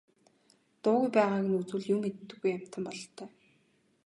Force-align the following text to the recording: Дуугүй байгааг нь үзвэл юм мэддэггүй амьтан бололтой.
Дуугүй 0.81 1.09
байгааг 1.15 1.43
нь 1.49 1.57
үзвэл 1.59 1.85
юм 1.93 1.99
мэддэггүй 2.03 2.51
амьтан 2.57 2.81
бололтой. 2.85 3.29